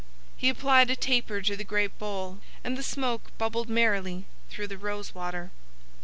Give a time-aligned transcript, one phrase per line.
[0.35, 4.77] He applied a taper to the great bowl, and the smoke bubbled merrily through the
[4.79, 5.51] rose water.